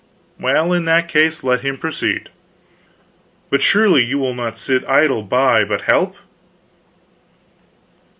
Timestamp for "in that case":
0.73-1.43